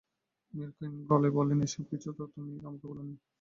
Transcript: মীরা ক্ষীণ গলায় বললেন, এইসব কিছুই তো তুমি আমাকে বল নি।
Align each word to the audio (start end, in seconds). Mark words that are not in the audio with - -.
মীরা 0.53 0.71
ক্ষীণ 0.71 0.93
গলায় 1.09 1.33
বললেন, 1.37 1.59
এইসব 1.61 1.83
কিছুই 1.91 2.15
তো 2.17 2.23
তুমি 2.33 2.51
আমাকে 2.59 2.85
বল 2.85 2.99
নি। 3.07 3.15